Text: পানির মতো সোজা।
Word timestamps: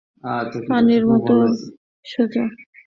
পানির 0.67 1.03
মতো 1.11 1.33
সোজা। 2.05 2.45